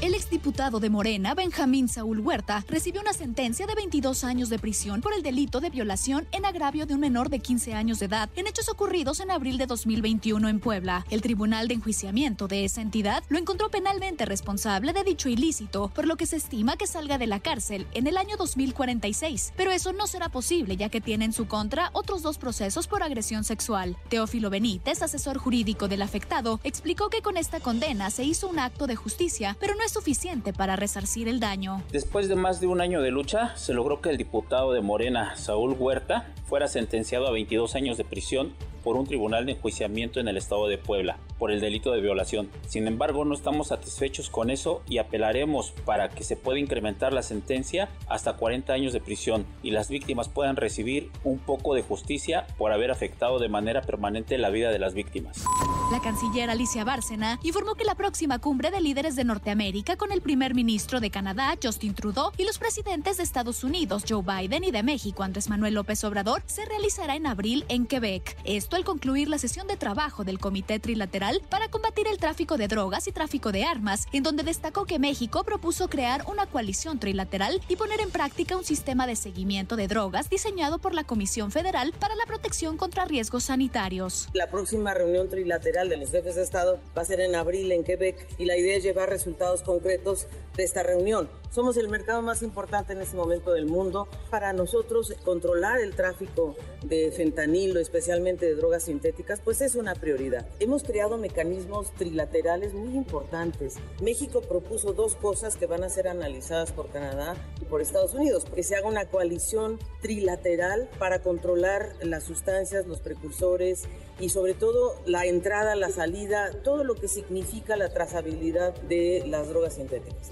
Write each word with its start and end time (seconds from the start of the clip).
El 0.00 0.14
exdiputado 0.14 0.80
de 0.80 0.90
Morena, 0.90 1.34
Benjamín 1.34 1.88
Saúl 1.88 2.20
Huerta, 2.20 2.64
recibió 2.68 3.00
una 3.00 3.12
sentencia 3.12 3.66
de 3.66 3.74
22 3.74 4.24
años 4.24 4.48
de 4.48 4.58
prisión 4.58 5.00
por 5.00 5.14
el 5.14 5.22
delito 5.22 5.60
de 5.60 5.70
violación 5.70 6.26
en 6.32 6.44
agravio 6.44 6.86
de 6.86 6.94
un 6.94 7.00
menor 7.00 7.30
de 7.30 7.38
15 7.38 7.74
años 7.74 7.98
de 7.98 8.06
edad 8.06 8.28
en 8.36 8.46
hechos 8.46 8.68
ocurridos 8.68 9.20
en 9.20 9.30
abril 9.30 9.58
de 9.58 9.66
2021 9.66 10.48
en 10.48 10.60
Puebla. 10.60 11.06
El 11.10 11.22
Tribunal 11.22 11.68
de 11.68 11.74
Enjuiciamiento 11.74 12.48
de 12.48 12.64
esa 12.64 12.80
entidad 12.80 13.22
lo 13.28 13.38
encontró 13.38 13.70
penalmente 13.70 14.24
responsable 14.24 14.92
de 14.92 15.04
dicho 15.04 15.28
ilícito, 15.28 15.90
por 15.94 16.06
lo 16.06 16.16
que 16.16 16.26
se 16.26 16.36
estima 16.36 16.76
que 16.76 16.86
salga 16.86 17.18
de 17.18 17.26
la 17.26 17.40
cárcel 17.40 17.86
en 17.92 18.06
el 18.06 18.16
año 18.16 18.36
2046. 18.36 19.52
Pero 19.56 19.70
eso 19.70 19.92
no 19.92 20.06
será 20.06 20.28
posible 20.28 20.76
ya 20.76 20.88
que 20.88 21.00
tiene 21.00 21.26
en 21.26 21.32
su 21.32 21.46
contra 21.46 21.90
otros 21.92 22.22
dos 22.22 22.38
procesos 22.38 22.86
por 22.86 23.02
agresión 23.02 23.44
sexual. 23.44 23.96
Teófilo 24.08 24.50
Benítez, 24.50 25.02
asesor 25.02 25.38
jurídico 25.38 25.88
del 25.88 26.02
afectado, 26.02 26.60
explicó 26.64 27.08
que 27.08 27.22
con 27.22 27.36
esta 27.36 27.60
condena 27.60 28.10
se 28.10 28.24
hizo 28.24 28.48
un 28.48 28.58
acto 28.58 28.86
de 28.86 28.96
justicia, 28.96 29.56
pero 29.60 29.71
no 29.74 29.84
es 29.84 29.92
suficiente 29.92 30.52
para 30.52 30.76
resarcir 30.76 31.28
el 31.28 31.40
daño. 31.40 31.82
Después 31.90 32.28
de 32.28 32.36
más 32.36 32.60
de 32.60 32.66
un 32.66 32.80
año 32.80 33.00
de 33.00 33.10
lucha, 33.10 33.56
se 33.56 33.74
logró 33.74 34.00
que 34.00 34.10
el 34.10 34.16
diputado 34.16 34.72
de 34.72 34.80
Morena, 34.80 35.36
Saúl 35.36 35.76
Huerta, 35.78 36.32
fuera 36.46 36.68
sentenciado 36.68 37.26
a 37.26 37.32
22 37.32 37.74
años 37.74 37.96
de 37.96 38.04
prisión 38.04 38.52
por 38.82 38.96
un 38.96 39.06
tribunal 39.06 39.46
de 39.46 39.52
enjuiciamiento 39.52 40.20
en 40.20 40.28
el 40.28 40.36
estado 40.36 40.68
de 40.68 40.78
Puebla 40.78 41.18
por 41.38 41.50
el 41.50 41.60
delito 41.60 41.92
de 41.92 42.00
violación. 42.00 42.48
Sin 42.66 42.86
embargo, 42.86 43.24
no 43.24 43.34
estamos 43.34 43.68
satisfechos 43.68 44.30
con 44.30 44.50
eso 44.50 44.82
y 44.88 44.98
apelaremos 44.98 45.72
para 45.84 46.08
que 46.08 46.24
se 46.24 46.36
pueda 46.36 46.60
incrementar 46.60 47.12
la 47.12 47.22
sentencia 47.22 47.88
hasta 48.08 48.34
40 48.34 48.72
años 48.72 48.92
de 48.92 49.00
prisión 49.00 49.44
y 49.62 49.72
las 49.72 49.88
víctimas 49.88 50.28
puedan 50.28 50.56
recibir 50.56 51.10
un 51.24 51.38
poco 51.38 51.74
de 51.74 51.82
justicia 51.82 52.46
por 52.58 52.72
haber 52.72 52.90
afectado 52.90 53.38
de 53.38 53.48
manera 53.48 53.82
permanente 53.82 54.38
la 54.38 54.50
vida 54.50 54.70
de 54.70 54.78
las 54.78 54.94
víctimas. 54.94 55.44
La 55.90 56.00
canciller 56.00 56.48
Alicia 56.48 56.84
Bárcena 56.84 57.38
informó 57.42 57.74
que 57.74 57.84
la 57.84 57.94
próxima 57.94 58.38
cumbre 58.38 58.70
de 58.70 58.80
líderes 58.80 59.16
de 59.16 59.24
Norteamérica 59.24 59.96
con 59.96 60.10
el 60.10 60.22
primer 60.22 60.54
ministro 60.54 61.00
de 61.00 61.10
Canadá, 61.10 61.54
Justin 61.62 61.94
Trudeau, 61.94 62.30
y 62.38 62.44
los 62.44 62.58
presidentes 62.58 63.18
de 63.18 63.22
Estados 63.22 63.62
Unidos, 63.62 64.04
Joe 64.08 64.22
Biden, 64.22 64.64
y 64.64 64.70
de 64.70 64.82
México, 64.82 65.22
Andrés 65.22 65.50
Manuel 65.50 65.74
López 65.74 66.02
Obrador, 66.04 66.42
se 66.46 66.64
realizará 66.64 67.16
en 67.16 67.26
abril 67.26 67.64
en 67.68 67.86
Quebec. 67.86 68.38
Esto 68.44 68.71
al 68.76 68.84
concluir 68.84 69.28
la 69.28 69.38
sesión 69.38 69.66
de 69.66 69.76
trabajo 69.76 70.24
del 70.24 70.38
Comité 70.38 70.78
Trilateral 70.78 71.40
para 71.48 71.68
combatir 71.68 72.06
el 72.06 72.18
tráfico 72.18 72.56
de 72.56 72.68
drogas 72.68 73.06
y 73.08 73.12
tráfico 73.12 73.52
de 73.52 73.64
armas, 73.64 74.06
en 74.12 74.22
donde 74.22 74.42
destacó 74.42 74.86
que 74.86 74.98
México 74.98 75.44
propuso 75.44 75.88
crear 75.88 76.24
una 76.26 76.46
coalición 76.46 76.98
trilateral 76.98 77.60
y 77.68 77.76
poner 77.76 78.00
en 78.00 78.10
práctica 78.10 78.56
un 78.56 78.64
sistema 78.64 79.06
de 79.06 79.16
seguimiento 79.16 79.76
de 79.76 79.88
drogas 79.88 80.30
diseñado 80.30 80.78
por 80.78 80.94
la 80.94 81.04
Comisión 81.04 81.50
Federal 81.50 81.92
para 81.98 82.14
la 82.14 82.26
Protección 82.26 82.76
contra 82.76 83.04
Riesgos 83.04 83.44
Sanitarios. 83.44 84.28
La 84.32 84.50
próxima 84.50 84.94
reunión 84.94 85.28
trilateral 85.28 85.88
de 85.88 85.96
los 85.96 86.10
jefes 86.10 86.36
de 86.36 86.42
Estado 86.42 86.80
va 86.96 87.02
a 87.02 87.04
ser 87.04 87.20
en 87.20 87.34
abril 87.34 87.72
en 87.72 87.84
Quebec 87.84 88.26
y 88.38 88.44
la 88.44 88.56
idea 88.56 88.76
es 88.76 88.82
llevar 88.82 89.08
resultados 89.08 89.62
concretos 89.62 90.26
de 90.56 90.64
esta 90.64 90.82
reunión. 90.82 91.28
Somos 91.50 91.76
el 91.76 91.88
mercado 91.88 92.22
más 92.22 92.42
importante 92.42 92.94
en 92.94 93.02
este 93.02 93.16
momento 93.16 93.52
del 93.52 93.66
mundo. 93.66 94.08
Para 94.30 94.54
nosotros 94.54 95.14
controlar 95.22 95.80
el 95.80 95.94
tráfico 95.94 96.56
de 96.82 97.12
fentanilo, 97.12 97.78
especialmente 97.78 98.46
de 98.46 98.61
drogas 98.62 98.84
sintéticas, 98.84 99.40
pues 99.40 99.60
es 99.60 99.74
una 99.74 99.96
prioridad. 99.96 100.46
Hemos 100.60 100.84
creado 100.84 101.18
mecanismos 101.18 101.92
trilaterales 101.94 102.74
muy 102.74 102.94
importantes. 102.96 103.74
México 104.00 104.40
propuso 104.40 104.92
dos 104.92 105.16
cosas 105.16 105.56
que 105.56 105.66
van 105.66 105.82
a 105.82 105.88
ser 105.88 106.06
analizadas 106.06 106.70
por 106.70 106.88
Canadá 106.90 107.34
y 107.60 107.64
por 107.64 107.80
Estados 107.80 108.14
Unidos, 108.14 108.44
que 108.44 108.62
se 108.62 108.76
haga 108.76 108.86
una 108.86 109.06
coalición 109.06 109.80
trilateral 110.00 110.88
para 111.00 111.22
controlar 111.22 111.96
las 112.02 112.22
sustancias, 112.22 112.86
los 112.86 113.00
precursores 113.00 113.88
y 114.20 114.28
sobre 114.28 114.54
todo 114.54 114.94
la 115.06 115.26
entrada, 115.26 115.74
la 115.74 115.90
salida, 115.90 116.52
todo 116.62 116.84
lo 116.84 116.94
que 116.94 117.08
significa 117.08 117.76
la 117.76 117.88
trazabilidad 117.88 118.74
de 118.82 119.24
las 119.26 119.48
drogas 119.48 119.74
sintéticas. 119.74 120.30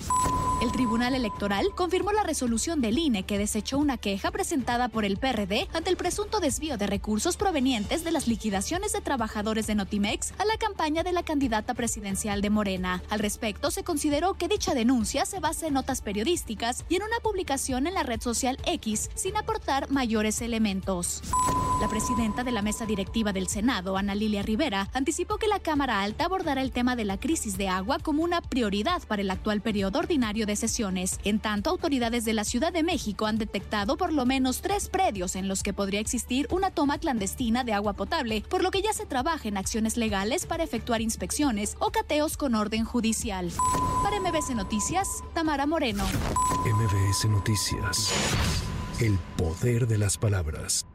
El 0.60 0.72
Tribunal 0.72 1.14
Electoral 1.14 1.68
confirmó 1.74 2.12
la 2.12 2.22
resolución 2.22 2.82
del 2.82 2.98
INE 2.98 3.22
que 3.22 3.38
desechó 3.38 3.78
una 3.78 3.96
queja 3.96 4.30
presentada 4.30 4.88
por 4.88 5.06
el 5.06 5.16
PRD 5.16 5.66
ante 5.72 5.88
el 5.88 5.96
presunto 5.96 6.38
desvío 6.38 6.76
de 6.76 6.86
recursos 6.86 7.38
provenientes 7.38 8.04
de 8.04 8.12
las 8.12 8.28
liquidaciones 8.28 8.92
de 8.92 9.00
trabajadores 9.00 9.66
de 9.66 9.74
Notimex 9.74 10.34
a 10.36 10.44
la 10.44 10.58
campaña 10.58 11.02
de 11.02 11.12
la 11.12 11.22
candidata 11.22 11.72
presidencial 11.72 12.42
de 12.42 12.50
Morena. 12.50 13.02
Al 13.08 13.20
respecto, 13.20 13.70
se 13.70 13.84
consideró 13.84 14.34
que 14.34 14.48
dicha 14.48 14.74
denuncia 14.74 15.24
se 15.24 15.40
basa 15.40 15.66
en 15.66 15.72
notas 15.72 16.02
periodísticas 16.02 16.84
y 16.90 16.96
en 16.96 17.04
una 17.04 17.20
publicación 17.22 17.86
en 17.86 17.94
la 17.94 18.02
red 18.02 18.20
social 18.20 18.58
X 18.66 19.08
sin 19.14 19.38
aportar 19.38 19.90
mayores 19.90 20.42
elementos. 20.42 21.22
La 21.80 21.88
presidenta 21.88 22.44
de 22.44 22.52
la 22.52 22.60
mesa 22.60 22.84
directiva 22.84 23.32
del 23.32 23.48
Senado, 23.48 23.96
Ana 23.96 24.14
Lilia 24.14 24.42
Rivera, 24.42 24.90
anticipó 24.92 25.38
que 25.38 25.48
la 25.48 25.60
Cámara 25.60 26.02
Alta 26.02 26.26
abordará 26.26 26.60
el 26.60 26.72
tema 26.72 26.96
de 26.96 27.06
la 27.06 27.18
crisis 27.18 27.56
de 27.56 27.68
agua 27.68 27.98
como 27.98 28.22
una 28.22 28.42
prioridad 28.42 29.02
para 29.08 29.22
el 29.22 29.30
actual 29.30 29.62
periodo 29.62 29.98
ordinario 29.98 30.49
sesiones. 30.56 31.18
En 31.24 31.38
tanto, 31.38 31.70
autoridades 31.70 32.24
de 32.24 32.32
la 32.32 32.44
Ciudad 32.44 32.72
de 32.72 32.82
México 32.82 33.26
han 33.26 33.38
detectado 33.38 33.96
por 33.96 34.12
lo 34.12 34.26
menos 34.26 34.60
tres 34.60 34.88
predios 34.88 35.36
en 35.36 35.48
los 35.48 35.62
que 35.62 35.72
podría 35.72 36.00
existir 36.00 36.46
una 36.50 36.70
toma 36.70 36.98
clandestina 36.98 37.64
de 37.64 37.72
agua 37.72 37.92
potable, 37.92 38.42
por 38.48 38.62
lo 38.62 38.70
que 38.70 38.82
ya 38.82 38.92
se 38.92 39.06
trabaja 39.06 39.48
en 39.48 39.56
acciones 39.56 39.96
legales 39.96 40.46
para 40.46 40.64
efectuar 40.64 41.00
inspecciones 41.00 41.76
o 41.78 41.90
cateos 41.90 42.36
con 42.36 42.54
orden 42.54 42.84
judicial. 42.84 43.50
Para 44.02 44.20
MBC 44.20 44.54
Noticias, 44.54 45.08
Tamara 45.34 45.66
Moreno. 45.66 46.04
MBS 46.64 47.26
Noticias. 47.26 48.12
El 49.00 49.18
poder 49.36 49.86
de 49.86 49.98
las 49.98 50.18
palabras. 50.18 50.86